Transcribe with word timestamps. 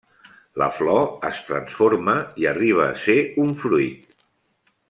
La 0.61 0.69
flor 0.77 1.03
es 1.29 1.41
transforma 1.51 2.17
i 2.45 2.49
arriba 2.55 2.89
a 2.89 2.99
ser 3.05 3.19
un 3.45 3.57
fruit. 3.65 4.13